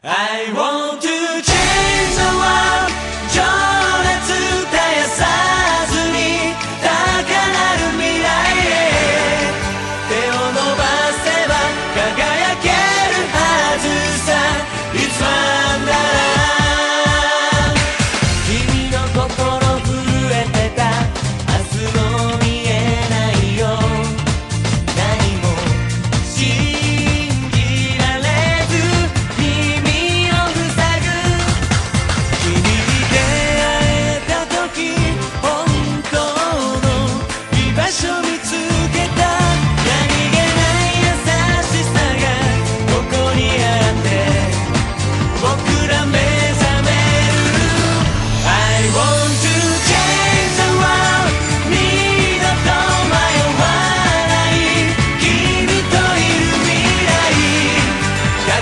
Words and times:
I 0.00 0.52
want 0.54 1.02
to 1.02 1.27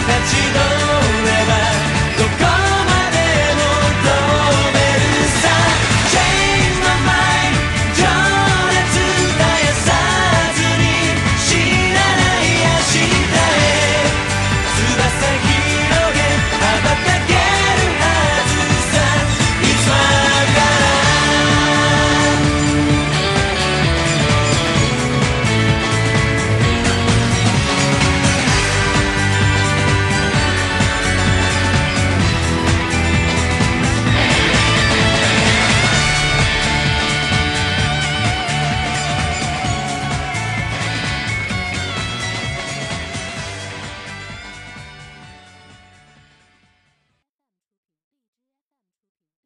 that 0.08 0.22
she 0.30 0.54
knows. 0.54 0.75